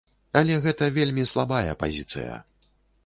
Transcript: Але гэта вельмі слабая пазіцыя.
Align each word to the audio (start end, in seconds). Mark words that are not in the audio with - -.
Але 0.39 0.55
гэта 0.63 0.87
вельмі 0.95 1.25
слабая 1.33 1.77
пазіцыя. 1.85 2.39